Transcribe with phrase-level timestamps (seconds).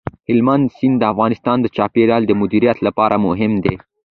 [0.29, 3.75] هلمند سیند د افغانستان د چاپیریال د مدیریت لپاره مهم دي.